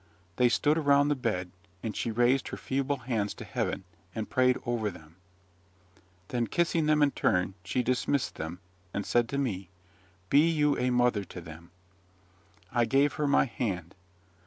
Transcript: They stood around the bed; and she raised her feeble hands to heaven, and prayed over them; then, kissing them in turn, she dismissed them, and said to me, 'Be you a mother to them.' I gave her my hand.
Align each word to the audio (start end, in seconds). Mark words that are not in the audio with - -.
They 0.37 0.49
stood 0.49 0.79
around 0.79 1.09
the 1.09 1.15
bed; 1.15 1.51
and 1.83 1.95
she 1.95 2.09
raised 2.09 2.47
her 2.47 2.57
feeble 2.57 2.95
hands 3.05 3.35
to 3.35 3.45
heaven, 3.45 3.83
and 4.15 4.27
prayed 4.27 4.57
over 4.65 4.89
them; 4.89 5.17
then, 6.29 6.47
kissing 6.47 6.87
them 6.87 7.03
in 7.03 7.11
turn, 7.11 7.53
she 7.63 7.83
dismissed 7.83 8.33
them, 8.33 8.57
and 8.95 9.05
said 9.05 9.29
to 9.29 9.37
me, 9.37 9.69
'Be 10.31 10.39
you 10.49 10.75
a 10.79 10.89
mother 10.89 11.23
to 11.25 11.39
them.' 11.39 11.69
I 12.71 12.85
gave 12.85 13.13
her 13.21 13.27
my 13.27 13.45
hand. 13.45 13.93